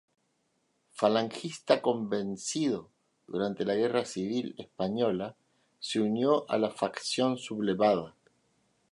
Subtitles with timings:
[0.93, 2.89] Falangista convencido,
[3.27, 5.35] durante la Guerra Civil Española
[5.79, 8.15] se unió a la facción sublevada.